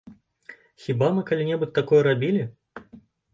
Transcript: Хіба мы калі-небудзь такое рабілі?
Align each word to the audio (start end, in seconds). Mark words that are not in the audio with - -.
Хіба 0.85 1.09
мы 1.17 1.21
калі-небудзь 1.31 1.75
такое 1.77 2.01
рабілі? 2.09 2.41